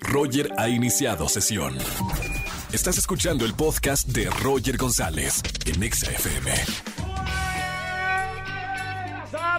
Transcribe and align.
Roger 0.00 0.50
ha 0.58 0.68
iniciado 0.68 1.28
sesión. 1.28 1.76
Estás 2.72 2.98
escuchando 2.98 3.44
el 3.44 3.54
podcast 3.54 4.08
de 4.08 4.28
Roger 4.42 4.76
González 4.76 5.42
en 5.66 5.82
Exa 5.82 6.10
FM. 6.10 6.52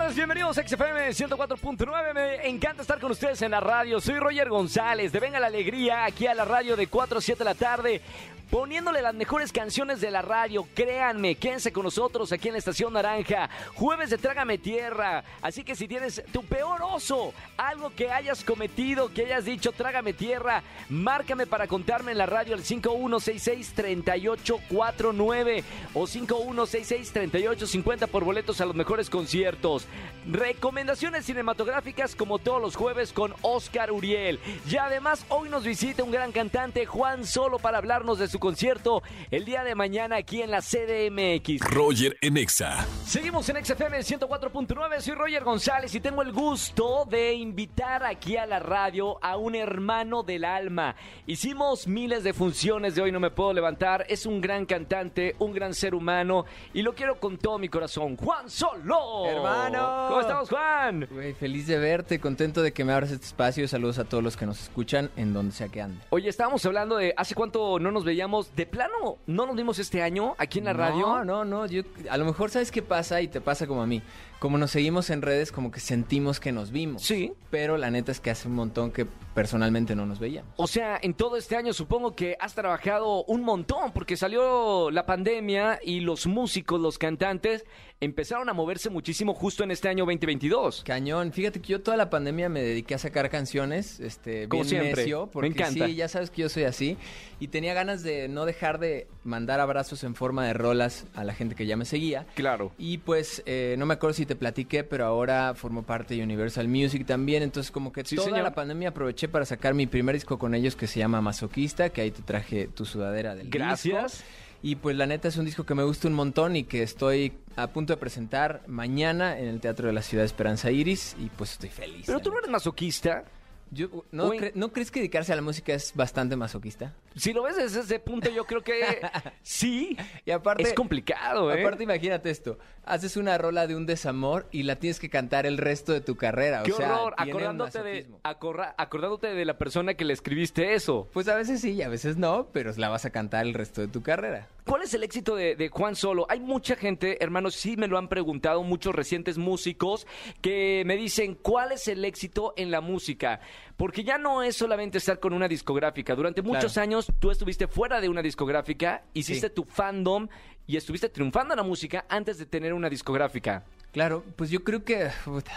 Buenas 0.09 0.15
bienvenidos 0.15 0.57
a 0.57 0.67
XFM 0.67 1.09
104.9. 1.09 2.13
Me 2.15 2.49
encanta 2.49 2.81
estar 2.81 2.99
con 2.99 3.11
ustedes 3.11 3.39
en 3.43 3.51
la 3.51 3.59
radio. 3.59 4.01
Soy 4.01 4.17
Roger 4.17 4.49
González 4.49 5.11
de 5.11 5.19
Venga 5.19 5.39
la 5.39 5.45
Alegría, 5.45 6.05
aquí 6.05 6.25
a 6.25 6.33
la 6.33 6.45
radio 6.45 6.75
de 6.75 6.87
4 6.87 7.19
a 7.19 7.21
7 7.21 7.37
de 7.37 7.45
la 7.45 7.53
tarde. 7.53 8.01
Poniéndole 8.49 9.01
las 9.03 9.13
mejores 9.13 9.51
canciones 9.51 10.01
de 10.01 10.09
la 10.09 10.23
radio, 10.23 10.67
créanme, 10.73 11.35
quédense 11.35 11.71
con 11.71 11.83
nosotros 11.83 12.31
aquí 12.31 12.47
en 12.47 12.53
la 12.53 12.57
Estación 12.57 12.93
Naranja. 12.93 13.47
Jueves 13.75 14.09
de 14.09 14.17
Trágame 14.17 14.57
Tierra. 14.57 15.23
Así 15.43 15.63
que 15.63 15.75
si 15.75 15.87
tienes 15.87 16.23
tu 16.31 16.43
peor 16.43 16.81
oso, 16.81 17.31
algo 17.57 17.91
que 17.95 18.09
hayas 18.09 18.43
cometido, 18.43 19.13
que 19.13 19.25
hayas 19.25 19.45
dicho 19.45 19.71
Trágame 19.71 20.13
Tierra, 20.13 20.63
márcame 20.89 21.45
para 21.45 21.67
contarme 21.67 22.11
en 22.11 22.17
la 22.17 22.25
radio 22.25 22.55
al 22.55 22.63
5166-3849 22.63 25.63
o 25.93 26.07
5166-3850 26.07 28.07
por 28.07 28.23
boletos 28.23 28.61
a 28.61 28.65
los 28.65 28.73
mejores 28.73 29.11
conciertos. 29.11 29.85
Recomendaciones 30.27 31.25
cinematográficas 31.25 32.15
como 32.15 32.39
todos 32.39 32.59
los 32.59 32.75
jueves 32.75 33.13
con 33.13 33.35
Oscar 33.43 33.91
Uriel. 33.91 34.39
Y 34.67 34.77
además 34.77 35.23
hoy 35.29 35.49
nos 35.49 35.63
visita 35.63 36.03
un 36.03 36.09
gran 36.09 36.31
cantante, 36.31 36.87
Juan 36.87 37.27
Solo, 37.27 37.59
para 37.59 37.77
hablarnos 37.77 38.17
de 38.17 38.27
su 38.27 38.38
concierto 38.39 39.03
el 39.31 39.45
día 39.45 39.63
de 39.63 39.75
mañana 39.75 40.17
aquí 40.17 40.41
en 40.41 40.51
la 40.51 40.61
CDMX. 40.61 41.59
Roger 41.69 42.17
en 42.21 42.37
Exa. 42.37 42.85
Seguimos 43.05 43.49
en 43.49 43.63
XFM 43.63 43.99
104.9, 43.99 45.01
soy 45.01 45.15
Roger 45.15 45.43
González 45.43 45.93
y 45.93 45.99
tengo 45.99 46.21
el 46.21 46.31
gusto 46.31 47.05
de 47.09 47.33
invitar 47.33 48.03
aquí 48.03 48.37
a 48.37 48.45
la 48.45 48.59
radio 48.59 49.23
a 49.23 49.37
un 49.37 49.55
hermano 49.55 50.23
del 50.23 50.45
alma. 50.45 50.95
Hicimos 51.27 51.87
miles 51.87 52.23
de 52.23 52.33
funciones 52.33 52.95
de 52.95 53.01
Hoy 53.01 53.11
No 53.11 53.19
Me 53.19 53.31
Puedo 53.31 53.53
Levantar, 53.53 54.05
es 54.09 54.25
un 54.25 54.41
gran 54.41 54.65
cantante, 54.65 55.35
un 55.39 55.53
gran 55.53 55.73
ser 55.73 55.93
humano 55.93 56.45
y 56.73 56.81
lo 56.81 56.95
quiero 56.95 57.19
con 57.19 57.37
todo 57.37 57.59
mi 57.59 57.69
corazón. 57.69 58.15
Juan 58.17 58.49
Solo. 58.49 59.25
Hermano. 59.25 60.05
¿Cómo 60.07 60.21
estamos, 60.21 60.49
Juan? 60.49 61.07
Güey, 61.11 61.33
feliz 61.33 61.67
de 61.67 61.77
verte, 61.77 62.19
contento 62.19 62.61
de 62.61 62.71
que 62.71 62.85
me 62.85 62.93
abras 62.93 63.11
este 63.11 63.25
espacio. 63.25 63.67
Saludos 63.67 63.99
a 63.99 64.05
todos 64.05 64.23
los 64.23 64.37
que 64.37 64.45
nos 64.45 64.61
escuchan 64.61 65.09
en 65.15 65.33
donde 65.33 65.53
sea 65.53 65.67
que 65.67 65.81
anden. 65.81 65.99
Oye, 66.09 66.29
estábamos 66.29 66.65
hablando 66.65 66.97
de 66.97 67.13
hace 67.17 67.35
cuánto 67.35 67.79
no 67.79 67.91
nos 67.91 68.05
veíamos. 68.05 68.28
De 68.55 68.65
plano, 68.65 69.17
¿no 69.27 69.45
nos 69.47 69.55
vimos 69.55 69.79
este 69.79 70.01
año 70.01 70.35
aquí 70.37 70.59
en 70.59 70.65
la 70.65 70.73
radio? 70.73 70.99
No, 70.99 71.25
no, 71.25 71.45
no. 71.45 71.65
Yo, 71.65 71.81
a 72.09 72.17
lo 72.17 72.25
mejor 72.25 72.51
sabes 72.51 72.71
qué 72.71 72.81
pasa 72.81 73.21
y 73.21 73.27
te 73.27 73.41
pasa 73.41 73.65
como 73.65 73.81
a 73.81 73.87
mí. 73.87 74.01
Como 74.39 74.57
nos 74.57 74.71
seguimos 74.71 75.09
en 75.09 75.21
redes, 75.21 75.51
como 75.51 75.71
que 75.71 75.79
sentimos 75.79 76.39
que 76.39 76.51
nos 76.51 76.71
vimos. 76.71 77.01
Sí. 77.01 77.33
Pero 77.49 77.77
la 77.77 77.89
neta 77.91 78.11
es 78.11 78.19
que 78.19 78.29
hace 78.29 78.47
un 78.47 78.55
montón 78.55 78.91
que 78.91 79.07
personalmente 79.39 79.95
no 79.95 80.05
nos 80.05 80.19
veíamos. 80.19 80.51
O 80.57 80.67
sea, 80.67 80.99
en 81.01 81.13
todo 81.13 81.37
este 81.37 81.55
año 81.55 81.71
supongo 81.71 82.13
que 82.13 82.35
has 82.41 82.53
trabajado 82.55 83.23
un 83.23 83.41
montón 83.43 83.93
porque 83.93 84.17
salió 84.17 84.91
la 84.91 85.05
pandemia 85.05 85.79
y 85.81 86.01
los 86.01 86.27
músicos, 86.27 86.79
los 86.81 86.97
cantantes 86.97 87.63
empezaron 88.01 88.47
a 88.49 88.53
moverse 88.53 88.89
muchísimo 88.89 89.33
justo 89.33 89.63
en 89.63 89.71
este 89.71 89.87
año 89.89 90.05
2022. 90.05 90.83
Cañón. 90.85 91.31
Fíjate 91.33 91.61
que 91.61 91.69
yo 91.69 91.81
toda 91.81 91.95
la 91.97 92.09
pandemia 92.09 92.47
me 92.49 92.61
dediqué 92.61 92.95
a 92.95 92.97
sacar 92.97 93.29
canciones, 93.29 93.99
este, 93.99 94.47
Como 94.49 94.63
bien 94.63 94.69
siempre. 94.83 95.03
necio, 95.03 95.25
Me 95.27 95.31
porque 95.31 95.47
encanta. 95.47 95.85
sí, 95.87 95.95
ya 95.95 96.07
sabes 96.07 96.29
que 96.31 96.41
yo 96.43 96.49
soy 96.49 96.63
así 96.63 96.97
y 97.39 97.47
tenía 97.49 97.73
ganas 97.73 98.03
de 98.03 98.27
no 98.29 98.45
dejar 98.45 98.79
de 98.79 99.07
mandar 99.23 99.59
abrazos 99.61 100.03
en 100.03 100.15
forma 100.15 100.45
de 100.45 100.53
rolas 100.53 101.05
a 101.13 101.23
la 101.23 101.33
gente 101.33 101.55
que 101.55 101.65
ya 101.65 101.75
me 101.77 101.85
seguía. 101.85 102.25
Claro. 102.35 102.71
Y 102.77 102.99
pues 102.99 103.41
eh, 103.45 103.75
no 103.77 103.85
me 103.85 103.93
acuerdo 103.95 104.13
si 104.13 104.25
te 104.25 104.35
platiqué, 104.35 104.83
pero 104.83 105.05
ahora 105.05 105.53
formo 105.55 105.83
parte 105.83 106.15
de 106.15 106.23
Universal 106.23 106.67
Music 106.67 107.05
también. 107.05 107.43
Entonces, 107.43 107.69
como 107.71 107.91
que 107.93 108.03
Sí, 108.05 108.15
toda 108.15 108.27
señor. 108.29 108.43
la 108.43 108.53
pandemia 108.53 108.89
aproveché 108.89 109.27
para 109.29 109.45
sacar 109.45 109.73
mi 109.73 109.87
primer 109.87 110.15
disco 110.15 110.37
con 110.37 110.53
ellos 110.53 110.75
que 110.75 110.87
se 110.87 110.99
llama 110.99 111.21
Masoquista, 111.21 111.89
que 111.89 112.01
ahí 112.01 112.11
te 112.11 112.21
traje 112.21 112.67
tu 112.67 112.85
sudadera 112.85 113.35
del 113.35 113.49
Gracias. 113.49 114.11
disco. 114.13 114.25
Y 114.61 114.75
pues 114.75 114.97
la 114.97 115.05
neta 115.05 115.29
es 115.29 115.37
un 115.37 115.45
disco 115.45 115.65
que 115.65 115.73
me 115.73 115.83
gusta 115.83 116.09
un 116.09 116.13
montón 116.15 116.57
y 116.57 116.63
que 116.65 116.83
estoy 116.83 117.31
a 117.55 117.67
punto 117.67 117.93
de 117.93 117.97
presentar 117.97 118.61
mañana 118.67 119.39
en 119.39 119.47
el 119.47 119.61
Teatro 119.61 119.87
de 119.87 119.93
la 119.93 120.01
Ciudad 120.01 120.25
Esperanza 120.25 120.69
Iris. 120.69 121.15
Y 121.17 121.29
pues 121.29 121.53
estoy 121.53 121.69
feliz. 121.69 122.03
Pero 122.07 122.19
tú 122.19 122.29
no 122.31 122.39
eres 122.39 122.49
masoquista. 122.51 123.23
Yo, 123.71 123.87
¿no, 124.11 124.33
cre- 124.33 124.51
¿No 124.55 124.71
crees 124.71 124.89
que 124.89 124.99
dedicarse 124.99 125.31
a 125.31 125.35
la 125.35 125.41
música 125.41 125.73
es 125.73 125.93
bastante 125.95 126.35
masoquista? 126.35 126.95
Si 127.15 127.33
lo 127.33 127.43
ves 127.43 127.57
desde 127.57 127.81
ese 127.81 127.99
punto, 127.99 128.29
yo 128.29 128.45
creo 128.45 128.61
que 128.63 128.99
sí. 129.43 129.95
Y 130.25 130.31
aparte... 130.31 130.63
es 130.63 130.73
complicado, 130.73 131.53
¿eh? 131.53 131.61
Aparte, 131.61 131.83
imagínate 131.83 132.29
esto. 132.29 132.57
Haces 132.85 133.17
una 133.17 133.37
rola 133.37 133.67
de 133.67 133.75
un 133.75 133.85
desamor 133.85 134.47
y 134.51 134.63
la 134.63 134.77
tienes 134.77 134.99
que 134.99 135.09
cantar 135.09 135.45
el 135.45 135.57
resto 135.59 135.93
de 135.93 136.01
tu 136.01 136.15
carrera. 136.15 136.63
Qué 136.63 136.71
o 136.71 136.77
sea, 136.77 136.95
horror, 136.99 137.13
acordándote 137.17 137.83
de, 137.83 138.07
acordándote 138.23 139.27
de 139.33 139.45
la 139.45 139.57
persona 139.57 139.93
que 139.93 140.05
le 140.05 140.13
escribiste 140.13 140.73
eso. 140.73 141.07
Pues 141.13 141.27
a 141.27 141.35
veces 141.35 141.61
sí 141.61 141.71
y 141.73 141.81
a 141.83 141.89
veces 141.89 142.17
no, 142.17 142.47
pero 142.51 142.71
la 142.77 142.89
vas 142.89 143.05
a 143.05 143.11
cantar 143.11 143.45
el 143.45 143.53
resto 143.53 143.81
de 143.81 143.87
tu 143.87 144.01
carrera. 144.01 144.47
¿Cuál 144.65 144.83
es 144.83 144.93
el 144.93 145.03
éxito 145.03 145.35
de, 145.35 145.55
de 145.55 145.69
Juan 145.69 145.95
Solo? 145.95 146.27
Hay 146.29 146.39
mucha 146.39 146.75
gente, 146.75 147.23
hermanos, 147.23 147.55
sí 147.55 147.75
me 147.75 147.87
lo 147.87 147.97
han 147.97 148.07
preguntado, 148.07 148.61
muchos 148.63 148.93
recientes 148.93 149.37
músicos 149.37 150.05
que 150.41 150.83
me 150.85 150.95
dicen, 150.95 151.35
¿cuál 151.35 151.71
es 151.71 151.87
el 151.87 152.05
éxito 152.05 152.53
en 152.55 152.69
la 152.71 152.79
música? 152.81 153.39
Porque 153.77 154.03
ya 154.03 154.17
no 154.17 154.41
es 154.43 154.55
solamente 154.55 154.97
estar 154.97 155.19
con 155.19 155.33
una 155.33 155.47
discográfica. 155.47 156.15
Durante 156.15 156.41
muchos 156.41 156.73
Claro. 156.73 156.83
años 156.83 157.07
tú 157.19 157.31
estuviste 157.31 157.67
fuera 157.67 158.01
de 158.01 158.09
una 158.09 158.21
discográfica, 158.21 159.03
hiciste 159.13 159.47
Sí. 159.47 159.53
tu 159.53 159.63
fandom 159.65 160.27
y 160.67 160.77
estuviste 160.77 161.09
triunfando 161.09 161.53
en 161.53 161.57
la 161.57 161.63
música 161.63 162.05
antes 162.09 162.37
de 162.37 162.45
tener 162.45 162.73
una 162.73 162.89
discográfica. 162.89 163.63
Claro, 163.91 164.23
pues 164.35 164.49
yo 164.51 164.63
creo 164.63 164.83
que 164.83 165.09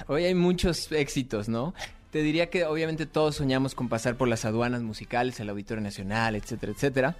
hoy 0.06 0.24
hay 0.24 0.34
muchos 0.34 0.90
éxitos, 0.92 1.48
¿no? 1.48 1.74
Te 2.10 2.22
diría 2.22 2.48
que 2.50 2.64
obviamente 2.64 3.06
todos 3.06 3.36
soñamos 3.36 3.74
con 3.74 3.88
pasar 3.88 4.16
por 4.16 4.28
las 4.28 4.44
aduanas 4.44 4.82
musicales, 4.82 5.38
el 5.40 5.48
Auditorio 5.50 5.82
Nacional, 5.82 6.34
etcétera, 6.36 6.72
etcétera. 6.72 7.16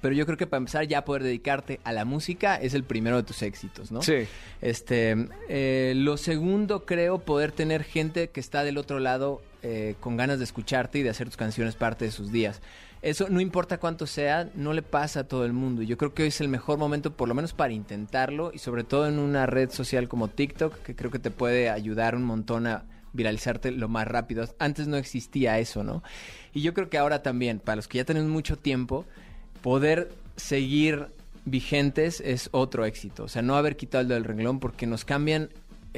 Pero 0.00 0.14
yo 0.14 0.26
creo 0.26 0.36
que 0.36 0.46
para 0.46 0.58
empezar 0.58 0.86
ya 0.86 1.04
poder 1.04 1.22
dedicarte 1.22 1.80
a 1.84 1.92
la 1.92 2.04
música 2.04 2.56
es 2.56 2.74
el 2.74 2.84
primero 2.84 3.16
de 3.16 3.22
tus 3.22 3.42
éxitos, 3.42 3.90
¿no? 3.90 4.02
Sí. 4.02 4.26
Este, 4.60 5.28
eh, 5.48 5.94
lo 5.96 6.16
segundo 6.16 6.84
creo 6.84 7.18
poder 7.18 7.52
tener 7.52 7.84
gente 7.84 8.30
que 8.30 8.40
está 8.40 8.64
del 8.64 8.78
otro 8.78 8.98
lado 8.98 9.42
eh, 9.62 9.94
con 10.00 10.16
ganas 10.16 10.38
de 10.38 10.44
escucharte 10.44 10.98
y 10.98 11.02
de 11.02 11.10
hacer 11.10 11.28
tus 11.28 11.36
canciones 11.36 11.74
parte 11.74 12.04
de 12.04 12.10
sus 12.10 12.30
días. 12.30 12.60
Eso 13.02 13.28
no 13.28 13.40
importa 13.40 13.78
cuánto 13.78 14.06
sea, 14.06 14.50
no 14.54 14.72
le 14.72 14.82
pasa 14.82 15.20
a 15.20 15.24
todo 15.24 15.44
el 15.44 15.52
mundo. 15.52 15.82
Yo 15.82 15.96
creo 15.96 16.14
que 16.14 16.22
hoy 16.22 16.28
es 16.28 16.40
el 16.40 16.48
mejor 16.48 16.78
momento, 16.78 17.16
por 17.16 17.28
lo 17.28 17.34
menos 17.34 17.52
para 17.52 17.72
intentarlo 17.72 18.50
y 18.52 18.58
sobre 18.58 18.84
todo 18.84 19.06
en 19.06 19.18
una 19.18 19.46
red 19.46 19.70
social 19.70 20.08
como 20.08 20.28
TikTok, 20.28 20.82
que 20.82 20.96
creo 20.96 21.10
que 21.10 21.18
te 21.18 21.30
puede 21.30 21.70
ayudar 21.70 22.16
un 22.16 22.24
montón 22.24 22.66
a 22.66 22.84
viralizarte 23.12 23.70
lo 23.70 23.88
más 23.88 24.06
rápido. 24.06 24.48
Antes 24.58 24.86
no 24.86 24.96
existía 24.96 25.58
eso, 25.58 25.82
¿no? 25.82 26.02
Y 26.52 26.62
yo 26.62 26.74
creo 26.74 26.88
que 26.88 26.98
ahora 26.98 27.22
también, 27.22 27.58
para 27.58 27.76
los 27.76 27.88
que 27.88 27.98
ya 27.98 28.04
tenemos 28.04 28.30
mucho 28.30 28.56
tiempo, 28.56 29.04
poder 29.62 30.12
seguir 30.36 31.08
vigentes 31.44 32.20
es 32.20 32.48
otro 32.52 32.84
éxito. 32.84 33.24
O 33.24 33.28
sea, 33.28 33.42
no 33.42 33.56
haber 33.56 33.76
quitado 33.76 34.02
el 34.02 34.08
del 34.08 34.24
renglón 34.24 34.60
porque 34.60 34.86
nos 34.86 35.04
cambian 35.04 35.50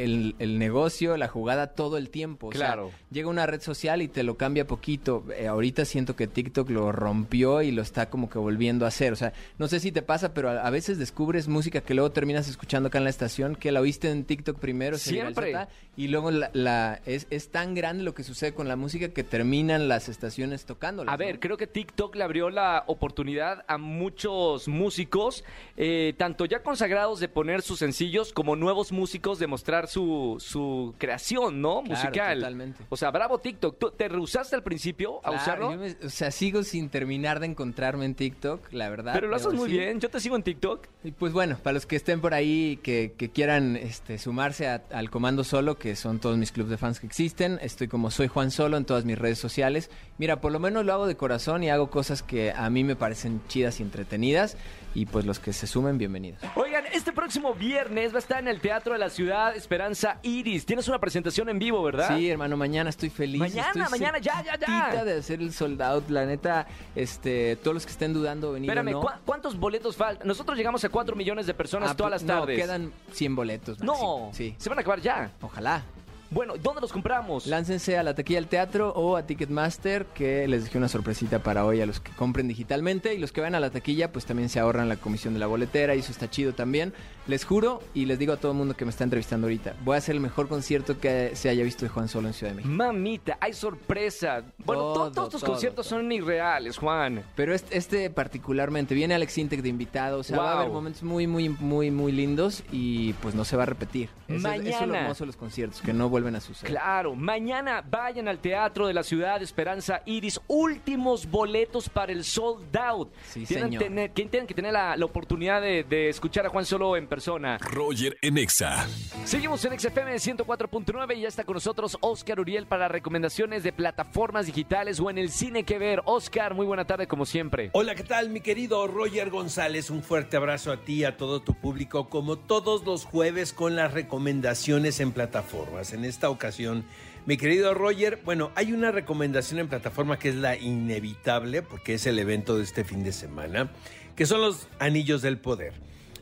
el, 0.05 0.35
el 0.39 0.59
negocio, 0.59 1.17
la 1.17 1.29
jugada 1.29 1.69
todo 1.69 1.97
el 1.97 2.11
tiempo. 2.11 2.49
O 2.49 2.53
sea, 2.53 2.59
Claro. 2.69 2.91
llega 3.11 3.29
una 3.29 3.47
red 3.47 3.61
social 3.61 4.03
y 4.03 4.09
te 4.09 4.23
lo 4.23 4.37
cambia 4.37 4.67
poquito. 4.67 5.25
Eh, 5.37 5.47
ahorita 5.49 5.85
siento 5.85 6.17
que 6.17 6.27
TikTok 6.27 6.71
lo 6.71 6.93
rompió 6.93 7.63
y 7.63 7.71
lo 7.71 7.83
está 7.83 8.09
como 8.11 8.29
que 8.31 8.39
volviendo 8.39 8.85
a 8.85 8.89
hacer. 8.89 9.13
O 9.13 9.17
sea, 9.17 9.33
no 9.59 9.69
sé 9.69 9.81
si 9.81 9.93
te 9.93 10.03
pasa, 10.03 10.33
pero 10.35 10.51
a, 10.51 10.63
a 10.67 10.71
veces 10.71 10.99
descubres 10.99 11.49
música 11.49 11.81
que 11.81 11.95
luego 11.95 12.11
terminas 12.13 12.49
escuchando 12.49 12.89
acá 12.89 12.99
en 12.99 13.05
la 13.05 13.11
estación, 13.11 13.57
que 13.57 13.73
la 13.73 13.81
oíste 13.81 14.11
en 14.11 14.25
TikTok 14.25 14.59
primero, 14.59 14.99
se 14.99 15.11
Siempre. 15.11 15.53
ta, 15.53 15.69
y 15.97 16.09
luego 16.09 16.31
la, 16.31 16.51
la- 16.53 17.01
es, 17.07 17.27
es 17.31 17.51
tan 17.51 17.75
grande 17.75 18.05
lo 18.05 18.15
que 18.15 18.23
sucede 18.23 18.55
con 18.55 18.69
la 18.69 18.77
música 18.77 19.09
que 19.09 19.25
terminan 19.25 19.89
las 19.89 20.09
estaciones 20.09 20.65
tocándola. 20.65 21.11
A 21.13 21.17
ver, 21.17 21.41
creo 21.41 21.57
que 21.57 21.67
TikTok 21.67 22.15
le 22.15 22.23
abrió 22.25 22.51
la 22.51 22.85
oportunidad 22.87 23.65
a 23.67 23.79
muchos 23.79 24.69
músicos, 24.69 25.45
eh, 25.77 26.15
tanto 26.17 26.45
ya 26.45 26.63
consagrados 26.63 27.19
de 27.21 27.29
poner 27.29 27.63
sus 27.63 27.79
sencillos 27.81 28.33
como 28.33 28.55
nuevos 28.55 28.93
músicos 28.93 29.39
de 29.39 29.47
mostrar 29.49 29.88
su, 29.89 30.37
su 30.39 30.95
creación, 30.99 31.61
¿no? 31.61 31.83
Claro, 31.83 32.01
Musical. 32.03 32.39
totalmente. 32.39 32.85
O 32.89 32.97
sea, 32.97 33.11
bravo 33.11 33.39
TikTok. 33.39 33.77
¿Tú 33.79 33.91
¿Te 33.91 34.09
rehusaste 34.09 34.55
al 34.55 34.63
principio 34.63 35.21
a 35.25 35.31
usarlo? 35.33 35.73
me- 35.77 35.97
o 36.05 36.11
sea, 36.11 36.31
sigo 36.31 36.63
sin 36.63 36.89
terminar 36.89 37.41
de 37.41 37.47
encontrarme 37.47 38.05
en 38.05 38.15
TikTok, 38.15 38.73
la 38.73 38.89
verdad. 38.89 39.13
Pero 39.15 39.29
lo 39.29 39.37
haces 39.37 39.53
muy 39.55 39.69
bien. 39.71 39.99
Yo 40.01 40.09
te 40.11 40.21
sigo 40.21 40.37
en 40.37 40.43
TikTok. 40.43 40.87
Y 41.03 41.11
pues 41.13 41.33
bueno, 41.33 41.59
para 41.63 41.75
los 41.75 41.87
que 41.87 41.97
estén 41.97 42.21
por 42.21 42.35
ahí 42.35 42.79
que, 42.83 43.15
que 43.17 43.31
quieran 43.31 43.77
este, 43.77 44.19
sumarse 44.19 44.69
a- 44.69 44.83
al 44.93 45.11
Comando 45.11 45.43
Solo, 45.45 45.79
que 45.79 45.97
son 45.97 46.19
todos 46.21 46.37
mis 46.39 46.53
clubes 46.53 46.71
de 46.71 46.77
fans 46.77 47.01
que 47.01 47.07
existen, 47.07 47.59
estoy 47.63 47.89
como 47.89 48.11
soy 48.11 48.29
Juan 48.29 48.51
Solo 48.51 48.77
en 48.77 48.85
todas 48.85 49.05
mis 49.05 49.19
redes 49.19 49.39
sociales. 49.39 49.91
Mira, 50.19 50.41
por 50.41 50.53
lo 50.53 50.59
menos 50.61 50.85
lo 50.85 50.93
hago 50.93 51.07
de 51.07 51.17
corazón 51.17 51.63
y 51.65 51.71
hago 51.71 51.91
cosas 51.91 52.23
que 52.23 52.53
a 52.53 52.69
mí 52.71 52.85
me 52.85 52.97
parecen 52.97 53.41
chidas 53.49 53.81
y 53.81 53.83
entretenidas. 53.83 54.57
Y 54.99 55.07
pues 55.07 55.25
los 55.25 55.39
que 55.39 55.53
se 55.53 55.69
sumen, 55.69 55.97
bienvenidos. 55.97 56.41
Oigan, 56.57 56.83
este 56.93 57.13
próximo 57.13 57.55
viernes 57.55 58.11
va 58.13 58.17
a 58.17 58.19
estar 58.19 58.41
en 58.41 58.49
el 58.49 58.61
Teatro 58.61 58.95
de 58.95 58.99
la 58.99 59.11
Ciudad 59.11 59.55
Esperanza 59.55 60.19
Iris. 60.25 60.67
Tienes 60.67 60.89
una 60.89 60.99
presentación 60.99 61.49
en 61.49 61.61
vivo, 61.61 61.81
¿verdad? 61.85 62.17
Sí, 62.17 62.29
hermano, 62.29 62.57
mañana 62.57 62.91
estoy 62.91 63.09
feliz. 63.09 63.39
Mañana, 63.39 63.69
estoy 63.85 64.01
mañana, 64.01 64.19
ya, 64.19 64.43
ya, 64.43 64.57
ya. 64.59 65.05
de 65.05 65.19
hacer 65.19 65.41
el 65.41 65.53
sold 65.53 65.81
out. 65.83 66.11
La 66.11 66.27
neta, 66.27 66.67
este, 66.97 67.55
todos 67.63 67.75
los 67.75 67.87
que 67.87 67.93
estén 67.93 68.13
dudando 68.13 68.51
venir 68.51 68.71
o 68.71 68.73
Espérame, 68.73 68.91
no. 68.91 69.01
¿cu- 69.03 69.09
¿cuántos 69.25 69.57
boletos 69.57 69.95
faltan? 69.97 70.27
Nosotros 70.27 70.59
llegamos 70.59 70.83
a 70.85 70.89
4 70.89 71.15
millones 71.15 71.47
de 71.47 71.55
personas 71.55 71.93
Ah, 71.93 71.97
todas 71.97 72.11
las 72.11 72.23
pues, 72.25 72.35
no, 72.35 72.41
tardes. 72.41 72.59
quedan 72.61 72.93
100 73.13 73.37
boletos. 73.37 73.79
No. 73.81 74.31
Sí. 74.33 74.57
se 74.59 74.69
van 74.69 74.79
a 74.79 74.81
acabar 74.81 75.01
ya. 75.01 75.31
Ojalá. 75.43 75.85
Bueno, 76.31 76.55
¿dónde 76.63 76.83
los 76.83 76.93
compramos? 76.93 77.47
Láncense 77.47 77.97
a 77.97 78.03
la 78.03 78.15
taquilla 78.15 78.39
del 78.39 78.49
teatro 78.49 78.91
o 78.91 79.17
a 79.17 79.23
Ticketmaster, 79.23 80.05
que 80.07 80.47
les 80.47 80.65
dejé 80.65 80.77
una 80.77 80.89
sorpresita 80.89 81.39
para 81.39 81.65
hoy 81.65 81.81
a 81.81 81.87
los 81.87 82.01
que 82.01 82.13
compren 82.13 82.47
digitalmente. 82.49 83.15
Y 83.15 83.19
los 83.19 83.33
que 83.33 83.41
van 83.41 83.55
a 83.55 83.61
la 83.61 83.71
taquilla, 83.71 84.13
pues 84.13 84.27
también 84.27 84.51
se 84.51 84.61
ahorran 84.61 84.91
la 84.91 84.97
comisión 84.97 85.33
de 85.33 85.41
la 85.41 85.47
boletera 85.47 85.95
y 85.95 86.01
eso 86.01 86.13
está 86.13 86.29
chido 86.29 86.53
también. 86.53 86.93
Les 87.29 87.45
juro 87.45 87.81
y 87.95 88.07
les 88.07 88.19
digo 88.19 88.33
a 88.33 88.39
todo 88.39 88.53
el 88.53 88.59
mundo 88.59 88.75
que 88.75 88.85
me 88.87 88.91
está 88.91 89.05
entrevistando 89.05 89.47
ahorita, 89.47 89.75
voy 89.85 89.95
a 89.97 89.99
hacer 89.99 90.15
el 90.15 90.21
mejor 90.21 90.49
concierto 90.49 90.99
que 90.99 91.37
se 91.37 91.51
haya 91.51 91.63
visto 91.63 91.85
de 91.85 91.91
Juan 91.91 92.09
Solo 92.09 92.27
en 92.29 92.33
Ciudad 92.35 92.53
de 92.53 92.57
México. 92.57 92.75
Mamita, 92.75 93.37
hay 93.41 93.53
sorpresa. 93.53 94.43
Bueno, 94.65 94.83
to- 94.83 94.93
Todo, 94.95 95.13
todos 95.13 95.29
tus 95.31 95.41
todo, 95.43 95.51
conciertos 95.53 95.87
todo. 95.89 95.99
son 96.01 96.11
irreales, 96.11 96.79
Juan. 96.79 97.23
Pero 97.37 97.55
este, 97.55 97.77
este 97.77 98.09
particularmente, 98.09 98.95
viene 98.95 99.15
Alex 99.15 99.37
Intec 99.39 99.61
de 99.61 99.69
invitado, 99.69 100.21
o 100.21 100.23
sea, 100.23 100.39
va 100.39 100.53
a 100.53 100.61
haber 100.61 100.73
momentos 100.73 101.03
muy, 101.03 101.27
muy, 101.27 101.51
muy, 101.51 101.91
muy 101.91 102.13
lindos 102.13 102.63
y 102.73 103.13
pues 103.15 103.35
no 103.35 103.45
se 103.45 103.57
va 103.59 103.65
a 103.65 103.67
repetir. 103.67 104.09
Eso, 104.27 104.37
es- 104.37 104.45
eso 104.45 104.53
es 104.55 104.65
lo 104.73 104.87
Mañana. 104.87 105.01
hermoso 105.03 105.25
de 105.25 105.27
los 105.27 105.37
conciertos, 105.37 105.83
que 105.83 105.93
no 105.93 106.09
vuelven 106.09 106.35
a 106.35 106.41
suceder. 106.41 106.71
Claro, 106.73 107.15
mañana 107.15 107.85
vayan 107.89 108.27
al 108.29 108.39
Teatro 108.39 108.87
de 108.87 108.95
la 108.95 109.03
Ciudad 109.03 109.43
Esperanza 109.43 110.01
Iris. 110.07 110.41
Últimos 110.49 111.31
boletos 111.31 111.91
para 111.91 112.11
el 112.13 112.25
Sold 112.25 112.75
Out. 112.75 113.11
Sí, 113.27 113.45
tienen, 113.45 113.67
señor. 113.69 113.83
tener- 113.83 114.11
que 114.13 114.25
tienen 114.27 114.47
que 114.47 114.55
tener 114.55 114.73
la, 114.73 114.97
la 114.97 115.05
oportunidad 115.05 115.61
de, 115.61 115.85
de 115.85 116.09
escuchar 116.09 116.47
a 116.47 116.49
Juan 116.49 116.65
Solo 116.65 116.97
en 116.97 117.07
persona. 117.07 117.18
Roger 117.61 118.17
en 118.23 118.39
Exa. 118.39 118.87
Seguimos 119.25 119.65
en 119.65 119.79
XFM 119.79 120.15
104.9 120.15 121.17
y 121.17 121.23
ya 121.23 121.29
está 121.29 121.45
con 121.45 121.55
nosotros 121.55 121.99
Oscar 122.01 122.39
Uriel 122.39 122.67
para 122.67 122.89
recomendaciones 122.89 123.63
de 123.63 123.73
plataformas 123.73 124.47
digitales 124.47 125.01
o 125.01 125.11
en 125.11 125.19
el 125.19 125.31
cine 125.31 125.65
que 125.65 125.79
ver. 125.79 126.01
Oscar, 126.05 126.55
muy 126.55 126.65
buena 126.65 126.87
tarde 126.87 127.07
como 127.07 127.27
siempre. 127.27 127.71
Hola, 127.73 127.95
¿qué 127.95 128.05
tal, 128.05 128.31
mi 128.31 128.41
querido 128.41 128.87
Roger 128.87 129.31
González? 129.31 129.91
Un 129.91 130.03
fuerte 130.03 130.37
abrazo 130.37 130.71
a 130.71 130.85
ti 130.85 131.01
y 131.01 131.05
a 131.05 131.17
todo 131.17 131.41
tu 131.41 131.55
público, 131.55 132.09
como 132.09 132.39
todos 132.39 132.85
los 132.85 133.05
jueves 133.05 133.53
con 133.53 133.75
las 133.75 133.93
recomendaciones 133.93 135.01
en 135.01 135.13
plataformas. 135.13 135.93
En 135.93 136.05
esta 136.05 136.31
ocasión, 136.31 136.85
mi 137.27 137.37
querido 137.37 137.75
Roger, 137.75 138.21
bueno, 138.25 138.53
hay 138.55 138.73
una 138.73 138.91
recomendación 138.91 139.61
en 139.61 139.69
plataforma 139.69 140.19
que 140.19 140.31
es 140.31 140.37
la 140.37 140.57
inevitable, 140.57 141.63
porque 141.63 141.95
es 141.95 142.07
el 142.07 142.19
evento 142.19 142.57
de 142.57 142.65
este 142.65 142.85
fin 142.85 143.03
de 143.03 143.13
semana, 143.13 143.71
que 144.17 144.25
son 144.25 144.41
los 144.41 144.69
Anillos 144.79 145.21
del 145.21 145.39
Poder. 145.39 145.75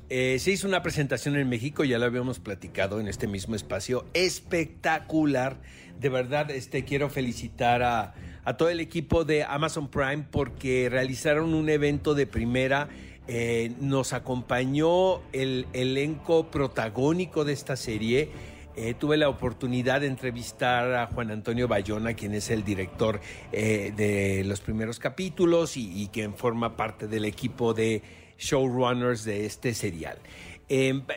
Eh, 0.08 0.38
se 0.38 0.52
hizo 0.52 0.68
una 0.68 0.82
presentación 0.82 1.34
en 1.36 1.48
México, 1.48 1.82
ya 1.82 1.98
lo 1.98 2.04
habíamos 2.04 2.38
platicado 2.38 3.00
en 3.00 3.08
este 3.08 3.26
mismo 3.26 3.56
espacio, 3.56 4.06
espectacular. 4.14 5.60
De 5.98 6.08
verdad, 6.08 6.50
este, 6.52 6.84
quiero 6.84 7.10
felicitar 7.10 7.82
a, 7.82 8.14
todo 8.56 8.68
el 8.68 8.78
equipo 8.78 9.24
de 9.24 9.42
Amazon 9.42 9.88
Prime 9.88 10.24
porque 10.30 10.88
realizaron 10.88 11.54
un 11.54 11.68
evento 11.68 12.14
de 12.14 12.28
primera. 12.28 12.88
Eh, 13.26 13.72
nos 13.80 14.12
acompañó 14.12 15.22
el 15.32 15.66
elenco 15.72 16.52
protagónico 16.52 17.44
de 17.44 17.52
esta 17.52 17.74
serie. 17.74 18.30
Eh, 18.76 18.94
tuve 18.94 19.16
la 19.16 19.28
oportunidad 19.28 20.02
de 20.02 20.06
entrevistar 20.06 20.94
a 20.94 21.06
Juan 21.08 21.32
Antonio 21.32 21.66
Bayona, 21.66 22.14
quien 22.14 22.34
es 22.34 22.50
el 22.50 22.62
director 22.62 23.20
de 23.50 24.44
los 24.46 24.60
primeros 24.60 25.00
capítulos 25.00 25.76
y, 25.76 26.02
y 26.02 26.08
quien 26.08 26.34
forma 26.34 26.76
parte 26.76 27.08
del 27.08 27.24
equipo 27.24 27.74
de 27.74 28.02
showrunners 28.38 29.24
de 29.24 29.46
este 29.46 29.74
serial. 29.74 30.18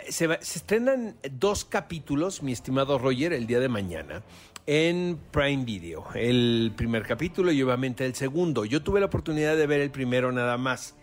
Se, 0.09 0.27
va- 0.27 0.39
se 0.41 0.59
estrenan 0.59 1.15
dos 1.31 1.65
capítulos, 1.65 2.43
mi 2.43 2.51
estimado 2.51 2.97
Roger, 2.99 3.33
el 3.33 3.47
día 3.47 3.59
de 3.59 3.69
mañana 3.69 4.21
en 4.67 5.19
Prime 5.31 5.65
Video. 5.65 6.05
El 6.13 6.71
primer 6.75 7.01
capítulo 7.03 7.51
y 7.51 7.61
obviamente 7.63 8.05
el 8.05 8.13
segundo. 8.13 8.65
Yo 8.65 8.83
tuve 8.83 8.99
la 8.99 9.07
oportunidad 9.07 9.57
de 9.57 9.65
ver 9.65 9.81
el 9.81 9.89
primero 9.89 10.31
nada 10.31 10.57
más. 10.57 10.95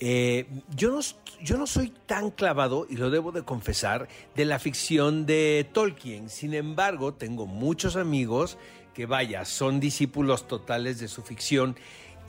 Eh, 0.00 0.46
yo, 0.76 0.90
no, 0.90 1.00
yo 1.42 1.56
no 1.56 1.66
soy 1.66 1.92
tan 2.06 2.30
clavado, 2.30 2.86
y 2.88 2.96
lo 2.96 3.08
debo 3.10 3.32
de 3.32 3.42
confesar, 3.42 4.08
de 4.36 4.44
la 4.44 4.58
ficción 4.58 5.24
de 5.24 5.66
Tolkien. 5.72 6.28
Sin 6.28 6.52
embargo, 6.54 7.14
tengo 7.14 7.46
muchos 7.46 7.96
amigos 7.96 8.58
que, 8.94 9.06
vaya, 9.06 9.46
son 9.46 9.80
discípulos 9.80 10.46
totales 10.46 11.00
de 11.00 11.08
su 11.08 11.22
ficción. 11.22 11.76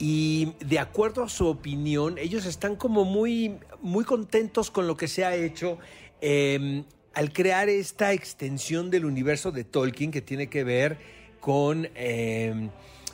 Y 0.02 0.54
de 0.60 0.78
acuerdo 0.78 1.22
a 1.22 1.28
su 1.28 1.46
opinión, 1.46 2.16
ellos 2.16 2.46
están 2.46 2.74
como 2.74 3.04
muy, 3.04 3.58
muy 3.82 4.04
contentos 4.04 4.70
con 4.70 4.86
lo 4.86 4.96
que 4.96 5.06
se 5.06 5.26
ha 5.26 5.36
hecho 5.36 5.78
eh, 6.22 6.84
al 7.12 7.32
crear 7.34 7.68
esta 7.68 8.14
extensión 8.14 8.90
del 8.90 9.04
universo 9.04 9.52
de 9.52 9.62
Tolkien 9.62 10.10
que 10.10 10.22
tiene 10.22 10.48
que 10.48 10.64
ver 10.64 10.98
con... 11.38 11.88
eh, 11.94 12.70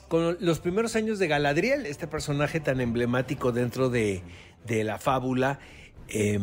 con 0.07 0.37
los 0.39 0.59
primeros 0.59 0.95
años 0.95 1.19
de 1.19 1.27
Galadriel, 1.27 1.85
este 1.85 2.07
personaje 2.07 2.61
tan 2.61 2.79
emblemático 2.79 3.51
dentro 3.51 3.89
de, 3.89 4.21
de 4.65 4.85
la 4.85 4.99
fábula. 4.99 5.59
Eh, 6.09 6.39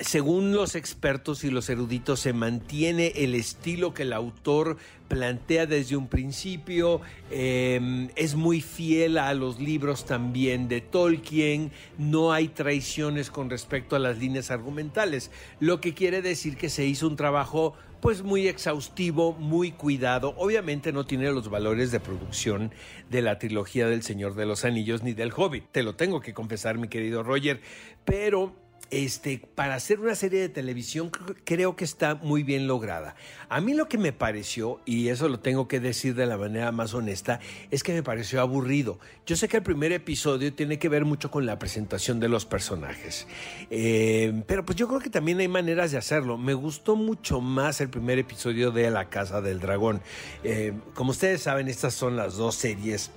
según 0.00 0.52
los 0.52 0.74
expertos 0.74 1.44
y 1.44 1.50
los 1.50 1.68
eruditos, 1.68 2.20
se 2.20 2.32
mantiene 2.32 3.12
el 3.16 3.34
estilo 3.34 3.94
que 3.94 4.02
el 4.02 4.12
autor 4.12 4.76
plantea 5.08 5.66
desde 5.66 5.96
un 5.96 6.08
principio. 6.08 7.00
Eh, 7.30 8.08
es 8.16 8.34
muy 8.34 8.60
fiel 8.60 9.18
a 9.18 9.34
los 9.34 9.60
libros 9.60 10.06
también 10.06 10.68
de 10.68 10.80
Tolkien. 10.80 11.72
No 11.98 12.32
hay 12.32 12.48
traiciones 12.48 13.30
con 13.30 13.50
respecto 13.50 13.96
a 13.96 13.98
las 13.98 14.18
líneas 14.18 14.50
argumentales, 14.50 15.30
lo 15.60 15.80
que 15.80 15.94
quiere 15.94 16.22
decir 16.22 16.56
que 16.56 16.68
se 16.70 16.86
hizo 16.86 17.06
un 17.06 17.16
trabajo 17.16 17.74
pues 18.00 18.22
muy 18.22 18.48
exhaustivo, 18.48 19.32
muy 19.32 19.70
cuidado. 19.70 20.34
Obviamente 20.36 20.92
no 20.92 21.06
tiene 21.06 21.30
los 21.30 21.48
valores 21.48 21.92
de 21.92 22.00
producción 22.00 22.72
de 23.10 23.22
la 23.22 23.38
trilogía 23.38 23.86
del 23.86 24.02
Señor 24.02 24.34
de 24.34 24.44
los 24.44 24.64
Anillos 24.64 25.04
ni 25.04 25.12
del 25.12 25.32
Hobbit. 25.34 25.66
Te 25.70 25.84
lo 25.84 25.94
tengo 25.94 26.20
que 26.20 26.34
confesar, 26.34 26.78
mi 26.78 26.88
querido 26.88 27.22
Roger. 27.22 27.60
Pero 28.04 28.56
este, 28.92 29.42
para 29.54 29.74
hacer 29.74 29.98
una 29.98 30.14
serie 30.14 30.38
de 30.38 30.48
televisión 30.50 31.10
cr- 31.10 31.34
creo 31.44 31.74
que 31.76 31.84
está 31.84 32.14
muy 32.14 32.42
bien 32.42 32.66
lograda. 32.68 33.16
A 33.48 33.60
mí 33.60 33.72
lo 33.74 33.88
que 33.88 33.96
me 33.98 34.12
pareció, 34.12 34.80
y 34.84 35.08
eso 35.08 35.28
lo 35.28 35.40
tengo 35.40 35.66
que 35.66 35.80
decir 35.80 36.14
de 36.14 36.26
la 36.26 36.36
manera 36.36 36.70
más 36.72 36.92
honesta, 36.94 37.40
es 37.70 37.82
que 37.82 37.94
me 37.94 38.02
pareció 38.02 38.40
aburrido. 38.42 39.00
Yo 39.26 39.34
sé 39.34 39.48
que 39.48 39.56
el 39.56 39.62
primer 39.62 39.92
episodio 39.92 40.52
tiene 40.52 40.78
que 40.78 40.90
ver 40.90 41.04
mucho 41.06 41.30
con 41.30 41.46
la 41.46 41.58
presentación 41.58 42.20
de 42.20 42.28
los 42.28 42.44
personajes, 42.44 43.26
Eh, 43.70 44.42
pero 44.46 44.64
pues 44.64 44.76
yo 44.76 44.86
creo 44.86 45.00
que 45.00 45.10
también 45.10 45.40
hay 45.40 45.48
maneras 45.48 45.90
de 45.90 45.98
hacerlo. 45.98 46.36
Me 46.36 46.52
gustó 46.54 46.94
mucho 46.94 47.40
más 47.40 47.80
el 47.80 47.88
primer 47.88 48.18
episodio 48.18 48.70
de 48.70 48.90
La 48.90 49.08
Casa 49.08 49.40
del 49.40 49.58
Dragón. 49.58 50.02
Eh, 50.44 50.74
como 50.94 51.12
ustedes 51.12 51.40
saben, 51.42 51.68
estas 51.68 51.94
son 51.94 52.16
las 52.16 52.36
dos 52.36 52.54
series 52.56 53.10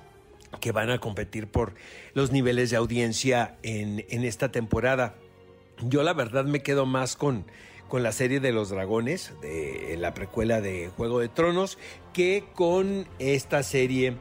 que 0.61 0.71
van 0.71 0.89
a 0.89 0.99
competir 0.99 1.47
por 1.47 1.73
los 2.13 2.31
niveles 2.31 2.69
de 2.69 2.77
audiencia 2.77 3.57
en, 3.61 4.05
en 4.07 4.23
esta 4.23 4.51
temporada. 4.51 5.15
Yo 5.81 6.03
la 6.03 6.13
verdad 6.13 6.45
me 6.45 6.61
quedo 6.61 6.85
más 6.85 7.15
con, 7.15 7.45
con 7.87 8.03
la 8.03 8.11
serie 8.11 8.39
de 8.39 8.51
los 8.51 8.69
dragones, 8.69 9.33
de 9.41 9.95
la 9.99 10.13
precuela 10.13 10.61
de 10.61 10.89
Juego 10.95 11.19
de 11.19 11.29
Tronos, 11.29 11.77
que 12.13 12.45
con 12.53 13.07
esta 13.19 13.61
serie 13.63 14.15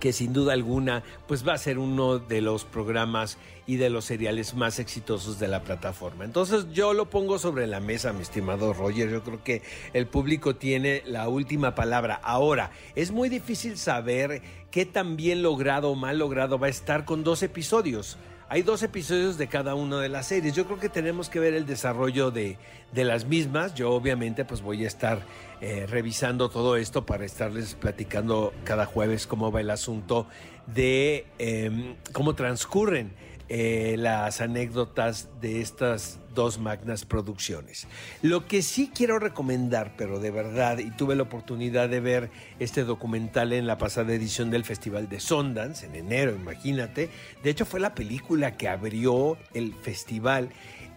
que 0.00 0.12
sin 0.12 0.32
duda 0.32 0.52
alguna 0.52 1.02
pues 1.26 1.46
va 1.46 1.54
a 1.54 1.58
ser 1.58 1.78
uno 1.78 2.18
de 2.18 2.40
los 2.40 2.64
programas 2.64 3.38
y 3.66 3.76
de 3.76 3.90
los 3.90 4.04
seriales 4.04 4.54
más 4.54 4.78
exitosos 4.78 5.38
de 5.38 5.48
la 5.48 5.62
plataforma. 5.62 6.24
Entonces 6.24 6.66
yo 6.72 6.92
lo 6.92 7.10
pongo 7.10 7.38
sobre 7.38 7.66
la 7.66 7.80
mesa, 7.80 8.12
mi 8.12 8.22
estimado 8.22 8.72
Roger. 8.72 9.10
Yo 9.10 9.22
creo 9.24 9.42
que 9.42 9.62
el 9.92 10.06
público 10.06 10.56
tiene 10.56 11.02
la 11.06 11.28
última 11.28 11.74
palabra. 11.74 12.20
Ahora, 12.22 12.70
es 12.94 13.10
muy 13.10 13.28
difícil 13.28 13.76
saber 13.76 14.42
qué 14.70 14.86
tan 14.86 15.16
bien 15.16 15.42
logrado 15.42 15.90
o 15.90 15.94
mal 15.94 16.18
logrado 16.18 16.58
va 16.58 16.68
a 16.68 16.70
estar 16.70 17.04
con 17.04 17.24
dos 17.24 17.42
episodios. 17.42 18.18
Hay 18.48 18.62
dos 18.62 18.84
episodios 18.84 19.38
de 19.38 19.48
cada 19.48 19.74
una 19.74 20.00
de 20.00 20.08
las 20.08 20.26
series. 20.26 20.54
Yo 20.54 20.66
creo 20.66 20.78
que 20.78 20.88
tenemos 20.88 21.28
que 21.28 21.40
ver 21.40 21.54
el 21.54 21.66
desarrollo 21.66 22.30
de, 22.30 22.58
de 22.92 23.04
las 23.04 23.24
mismas. 23.24 23.74
Yo 23.74 23.90
obviamente 23.90 24.44
pues 24.44 24.62
voy 24.62 24.84
a 24.84 24.86
estar 24.86 25.22
eh, 25.60 25.84
revisando 25.88 26.48
todo 26.48 26.76
esto 26.76 27.04
para 27.04 27.24
estarles 27.24 27.74
platicando 27.74 28.52
cada 28.62 28.86
jueves 28.86 29.26
cómo 29.26 29.50
va 29.50 29.62
el 29.62 29.70
asunto 29.70 30.28
de 30.68 31.26
eh, 31.40 31.96
cómo 32.12 32.36
transcurren 32.36 33.10
eh, 33.48 33.94
las 33.98 34.40
anécdotas 34.40 35.28
de 35.40 35.60
estas 35.60 36.18
dos 36.34 36.58
magnas 36.58 37.04
producciones. 37.04 37.86
Lo 38.22 38.46
que 38.46 38.62
sí 38.62 38.90
quiero 38.94 39.18
recomendar, 39.18 39.94
pero 39.96 40.18
de 40.18 40.30
verdad, 40.30 40.78
y 40.78 40.90
tuve 40.90 41.14
la 41.14 41.22
oportunidad 41.22 41.88
de 41.88 42.00
ver 42.00 42.30
este 42.58 42.84
documental 42.84 43.52
en 43.52 43.66
la 43.66 43.78
pasada 43.78 44.12
edición 44.12 44.50
del 44.50 44.64
Festival 44.64 45.08
de 45.08 45.20
Sundance, 45.20 45.86
en 45.86 45.94
enero, 45.94 46.34
imagínate. 46.34 47.08
De 47.42 47.50
hecho, 47.50 47.64
fue 47.64 47.80
la 47.80 47.94
película 47.94 48.56
que 48.56 48.68
abrió 48.68 49.38
el 49.54 49.74
festival. 49.74 50.50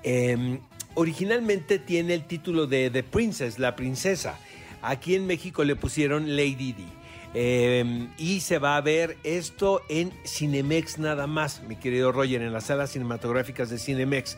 Eh, 0.03 0.60
originalmente 0.96 1.79
tiene 1.79 2.15
el 2.15 2.25
título 2.25 2.68
de 2.68 2.89
The 2.89 3.03
Princess, 3.03 3.60
la 3.60 3.75
princesa. 3.75 4.38
Aquí 4.82 5.15
en 5.15 5.27
México 5.27 5.63
le 5.63 5.75
pusieron 5.75 6.36
Lady 6.36 6.74
D. 6.74 6.99
Eh, 7.33 8.07
y 8.17 8.39
se 8.39 8.57
va 8.57 8.75
a 8.75 8.81
ver 8.81 9.17
esto 9.24 9.81
en 9.88 10.12
Cinemex 10.25 10.98
nada 10.98 11.27
más, 11.27 11.62
mi 11.63 11.75
querido 11.75 12.12
Roger, 12.12 12.41
en 12.41 12.53
las 12.53 12.65
salas 12.65 12.91
cinematográficas 12.91 13.69
de 13.69 13.77
Cinemex. 13.77 14.38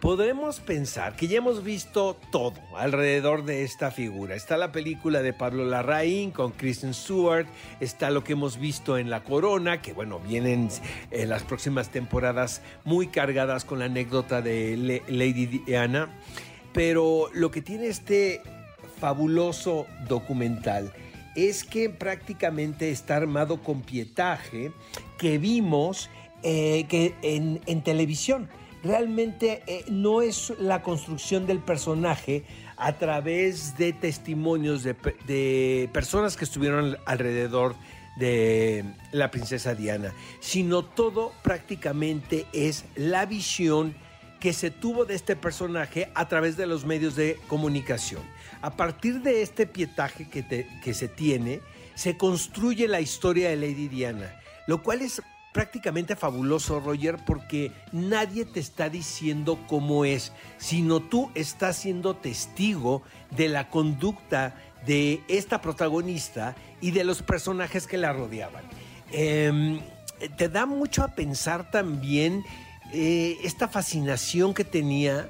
Podemos 0.00 0.60
pensar 0.60 1.16
que 1.16 1.26
ya 1.26 1.38
hemos 1.38 1.64
visto 1.64 2.16
todo 2.30 2.54
alrededor 2.76 3.44
de 3.44 3.64
esta 3.64 3.90
figura. 3.90 4.36
Está 4.36 4.56
la 4.56 4.70
película 4.70 5.22
de 5.22 5.32
Pablo 5.32 5.64
Larraín 5.64 6.30
con 6.30 6.52
Kristen 6.52 6.94
Stewart, 6.94 7.48
está 7.80 8.10
lo 8.10 8.22
que 8.22 8.34
hemos 8.34 8.60
visto 8.60 8.96
en 8.96 9.10
La 9.10 9.24
Corona, 9.24 9.82
que 9.82 9.92
bueno, 9.92 10.20
vienen 10.20 10.68
en 11.10 11.28
las 11.28 11.42
próximas 11.42 11.90
temporadas 11.90 12.62
muy 12.84 13.08
cargadas 13.08 13.64
con 13.64 13.80
la 13.80 13.86
anécdota 13.86 14.40
de 14.40 15.02
Lady 15.08 15.46
Diana. 15.46 16.08
Pero 16.72 17.28
lo 17.32 17.50
que 17.50 17.60
tiene 17.60 17.88
este 17.88 18.40
fabuloso 19.00 19.88
documental 20.06 20.92
es 21.46 21.64
que 21.64 21.88
prácticamente 21.90 22.90
está 22.90 23.16
armado 23.16 23.62
con 23.62 23.82
pietaje 23.82 24.72
que 25.18 25.38
vimos 25.38 26.10
eh, 26.42 26.86
que 26.88 27.14
en, 27.22 27.60
en, 27.66 27.82
televisión. 27.82 28.48
Realmente 28.82 29.62
eh, 29.66 29.84
no 29.88 30.22
es 30.22 30.52
la 30.58 30.82
construcción 30.82 31.46
del 31.46 31.58
personaje 31.58 32.44
a 32.76 32.92
través 32.98 33.76
de 33.76 33.92
testimonios 33.92 34.82
de, 34.82 34.94
de 35.26 35.90
personas 35.92 36.36
que 36.36 36.44
estuvieron 36.44 36.96
alrededor 37.06 37.74
de 38.16 38.84
la 39.12 39.30
princesa 39.30 39.74
Diana, 39.74 40.12
sino 40.40 40.84
todo 40.84 41.32
prácticamente 41.42 42.46
es 42.52 42.84
la 42.96 43.26
visión 43.26 43.94
que 44.40 44.52
se 44.52 44.70
tuvo 44.70 45.04
de 45.04 45.14
este 45.14 45.36
personaje 45.36 46.10
a 46.14 46.28
través 46.28 46.56
de 46.56 46.66
los 46.66 46.84
medios 46.84 47.16
de 47.16 47.38
comunicación. 47.48 48.22
A 48.62 48.76
partir 48.76 49.22
de 49.22 49.42
este 49.42 49.66
pietaje 49.66 50.28
que, 50.28 50.66
que 50.82 50.94
se 50.94 51.08
tiene, 51.08 51.60
se 51.94 52.16
construye 52.16 52.86
la 52.88 53.00
historia 53.00 53.50
de 53.50 53.56
Lady 53.56 53.88
Diana, 53.88 54.40
lo 54.66 54.82
cual 54.82 55.02
es 55.02 55.20
prácticamente 55.52 56.14
fabuloso, 56.14 56.78
Roger, 56.78 57.16
porque 57.24 57.72
nadie 57.90 58.44
te 58.44 58.60
está 58.60 58.88
diciendo 58.88 59.58
cómo 59.66 60.04
es, 60.04 60.32
sino 60.58 61.00
tú 61.00 61.32
estás 61.34 61.76
siendo 61.76 62.14
testigo 62.14 63.02
de 63.30 63.48
la 63.48 63.68
conducta 63.68 64.54
de 64.86 65.20
esta 65.26 65.60
protagonista 65.60 66.54
y 66.80 66.92
de 66.92 67.04
los 67.04 67.22
personajes 67.22 67.86
que 67.86 67.98
la 67.98 68.12
rodeaban. 68.12 68.62
Em, 69.10 69.80
te 70.36 70.48
da 70.48 70.66
mucho 70.66 71.02
a 71.02 71.08
pensar 71.08 71.70
también 71.70 72.44
eh, 72.92 73.38
esta 73.42 73.68
fascinación 73.68 74.54
que 74.54 74.64
tenía 74.64 75.28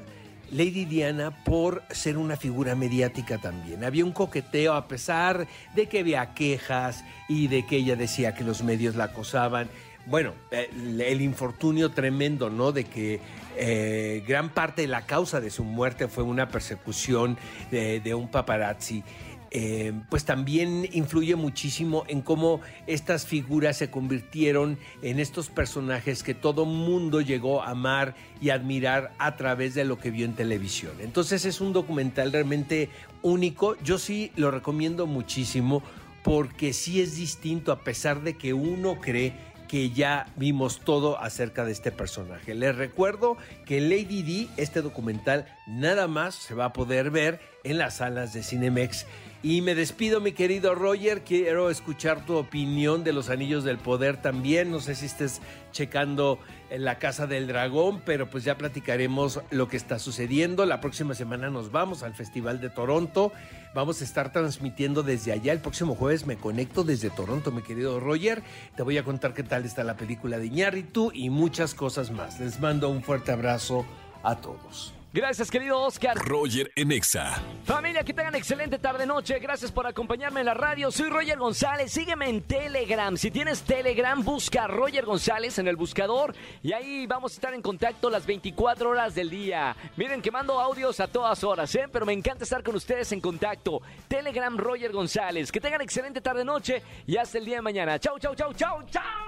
Lady 0.50 0.84
Diana 0.84 1.44
por 1.44 1.82
ser 1.90 2.16
una 2.16 2.36
figura 2.36 2.74
mediática 2.74 3.38
también. 3.38 3.84
Había 3.84 4.04
un 4.04 4.12
coqueteo 4.12 4.74
a 4.74 4.88
pesar 4.88 5.46
de 5.74 5.86
que 5.86 6.00
había 6.00 6.34
quejas 6.34 7.04
y 7.28 7.48
de 7.48 7.66
que 7.66 7.76
ella 7.76 7.96
decía 7.96 8.34
que 8.34 8.44
los 8.44 8.62
medios 8.62 8.96
la 8.96 9.04
acosaban. 9.04 9.68
Bueno, 10.06 10.32
el, 10.50 11.20
infortunio 11.20 11.90
tremendo, 11.90 12.48
¿no? 12.48 12.72
De 12.72 12.84
que 12.84 13.20
eh, 13.56 14.24
gran 14.26 14.48
parte 14.48 14.82
de 14.82 14.88
la 14.88 15.04
causa 15.04 15.38
de 15.40 15.50
su 15.50 15.64
muerte 15.64 16.08
fue 16.08 16.24
una 16.24 16.48
persecución 16.48 17.36
de, 17.70 18.00
de 18.00 18.14
un 18.14 18.28
paparazzi. 18.28 19.04
Eh, 19.50 19.94
pues 20.10 20.24
también 20.24 20.86
influye 20.92 21.34
muchísimo 21.34 22.04
en 22.08 22.20
cómo 22.20 22.60
estas 22.86 23.24
figuras 23.24 23.78
se 23.78 23.90
convirtieron 23.90 24.78
en 25.00 25.18
estos 25.18 25.48
personajes 25.48 26.22
que 26.22 26.34
todo 26.34 26.66
mundo 26.66 27.22
llegó 27.22 27.62
a 27.62 27.70
amar 27.70 28.14
y 28.42 28.50
admirar 28.50 29.12
a 29.18 29.36
través 29.36 29.74
de 29.74 29.84
lo 29.84 29.98
que 29.98 30.10
vio 30.10 30.26
en 30.26 30.34
televisión. 30.34 30.92
Entonces 31.00 31.46
es 31.46 31.62
un 31.62 31.72
documental 31.72 32.30
realmente 32.30 32.90
único, 33.22 33.76
yo 33.82 33.98
sí 33.98 34.32
lo 34.36 34.50
recomiendo 34.50 35.06
muchísimo 35.06 35.82
porque 36.22 36.74
sí 36.74 37.00
es 37.00 37.16
distinto 37.16 37.72
a 37.72 37.80
pesar 37.80 38.22
de 38.22 38.36
que 38.36 38.52
uno 38.52 39.00
cree 39.00 39.32
que 39.68 39.90
ya 39.90 40.26
vimos 40.36 40.80
todo 40.80 41.20
acerca 41.20 41.64
de 41.64 41.72
este 41.72 41.92
personaje. 41.92 42.54
Les 42.54 42.74
recuerdo 42.74 43.36
que 43.66 43.80
Lady 43.80 44.22
D, 44.22 44.48
este 44.56 44.82
documental, 44.82 45.46
nada 45.68 46.08
más 46.08 46.34
se 46.34 46.54
va 46.54 46.66
a 46.66 46.72
poder 46.72 47.10
ver 47.10 47.40
en 47.64 47.78
las 47.78 47.98
salas 47.98 48.32
de 48.32 48.42
Cinemex 48.42 49.06
y 49.40 49.62
me 49.62 49.76
despido, 49.76 50.20
mi 50.20 50.32
querido 50.32 50.74
Roger. 50.74 51.22
Quiero 51.22 51.70
escuchar 51.70 52.26
tu 52.26 52.34
opinión 52.36 53.04
de 53.04 53.12
los 53.12 53.30
Anillos 53.30 53.62
del 53.62 53.78
Poder 53.78 54.20
también. 54.20 54.72
No 54.72 54.80
sé 54.80 54.96
si 54.96 55.06
estés 55.06 55.40
checando 55.70 56.40
en 56.70 56.84
la 56.84 56.98
Casa 56.98 57.28
del 57.28 57.46
Dragón, 57.46 58.02
pero 58.04 58.28
pues 58.28 58.42
ya 58.42 58.58
platicaremos 58.58 59.40
lo 59.50 59.68
que 59.68 59.76
está 59.76 60.00
sucediendo. 60.00 60.66
La 60.66 60.80
próxima 60.80 61.14
semana 61.14 61.50
nos 61.50 61.70
vamos 61.70 62.02
al 62.02 62.14
Festival 62.14 62.60
de 62.60 62.68
Toronto. 62.68 63.30
Vamos 63.76 64.00
a 64.00 64.04
estar 64.04 64.32
transmitiendo 64.32 65.04
desde 65.04 65.30
allá. 65.30 65.52
El 65.52 65.60
próximo 65.60 65.94
jueves 65.94 66.26
me 66.26 66.36
conecto 66.36 66.82
desde 66.82 67.08
Toronto, 67.08 67.52
mi 67.52 67.62
querido 67.62 68.00
Roger. 68.00 68.42
Te 68.74 68.82
voy 68.82 68.98
a 68.98 69.04
contar 69.04 69.34
qué 69.34 69.44
tal 69.44 69.64
está 69.64 69.84
la 69.84 69.96
película 69.96 70.38
de 70.38 70.46
Iñárritu 70.46 71.12
y 71.14 71.30
muchas 71.30 71.74
cosas 71.74 72.10
más. 72.10 72.40
Les 72.40 72.58
mando 72.58 72.88
un 72.88 73.04
fuerte 73.04 73.30
abrazo 73.30 73.86
a 74.24 74.34
todos. 74.34 74.97
Gracias, 75.10 75.50
querido 75.50 75.80
Oscar. 75.80 76.18
Roger 76.18 76.70
Enexa. 76.76 77.40
Familia, 77.64 78.02
que 78.02 78.12
tengan 78.12 78.34
excelente 78.34 78.78
tarde-noche. 78.78 79.38
Gracias 79.38 79.72
por 79.72 79.86
acompañarme 79.86 80.40
en 80.40 80.46
la 80.46 80.52
radio. 80.52 80.90
Soy 80.90 81.08
Roger 81.08 81.38
González. 81.38 81.90
Sígueme 81.90 82.28
en 82.28 82.42
Telegram. 82.42 83.16
Si 83.16 83.30
tienes 83.30 83.62
Telegram, 83.62 84.22
busca 84.22 84.66
Roger 84.66 85.06
González 85.06 85.58
en 85.58 85.66
el 85.66 85.76
buscador 85.76 86.34
y 86.62 86.72
ahí 86.72 87.06
vamos 87.06 87.32
a 87.32 87.34
estar 87.36 87.54
en 87.54 87.62
contacto 87.62 88.10
las 88.10 88.26
24 88.26 88.90
horas 88.90 89.14
del 89.14 89.30
día. 89.30 89.74
Miren 89.96 90.20
que 90.20 90.30
mando 90.30 90.60
audios 90.60 91.00
a 91.00 91.08
todas 91.08 91.42
horas, 91.42 91.74
¿eh? 91.74 91.86
Pero 91.90 92.04
me 92.04 92.12
encanta 92.12 92.44
estar 92.44 92.62
con 92.62 92.76
ustedes 92.76 93.10
en 93.12 93.22
contacto. 93.22 93.80
Telegram 94.08 94.58
Roger 94.58 94.92
González. 94.92 95.50
Que 95.50 95.60
tengan 95.60 95.80
excelente 95.80 96.20
tarde-noche 96.20 96.82
y 97.06 97.16
hasta 97.16 97.38
el 97.38 97.46
día 97.46 97.56
de 97.56 97.62
mañana. 97.62 97.98
Chau, 97.98 98.18
chau, 98.18 98.34
chau, 98.34 98.52
chau, 98.52 98.82
chau. 98.90 99.27